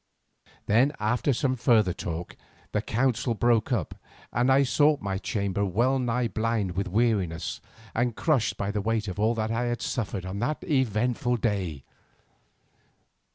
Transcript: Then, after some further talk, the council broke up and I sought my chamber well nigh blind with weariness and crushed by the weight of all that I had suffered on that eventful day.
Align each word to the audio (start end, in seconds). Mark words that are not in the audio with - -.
Then, 0.65 0.93
after 0.99 1.31
some 1.31 1.55
further 1.55 1.93
talk, 1.93 2.35
the 2.71 2.81
council 2.81 3.35
broke 3.35 3.71
up 3.71 3.93
and 4.33 4.51
I 4.51 4.63
sought 4.63 4.99
my 4.99 5.19
chamber 5.19 5.63
well 5.63 5.99
nigh 5.99 6.27
blind 6.27 6.71
with 6.71 6.87
weariness 6.87 7.61
and 7.93 8.15
crushed 8.15 8.57
by 8.57 8.71
the 8.71 8.81
weight 8.81 9.07
of 9.07 9.19
all 9.19 9.35
that 9.35 9.51
I 9.51 9.65
had 9.65 9.83
suffered 9.83 10.25
on 10.25 10.39
that 10.39 10.63
eventful 10.63 11.37
day. 11.37 11.83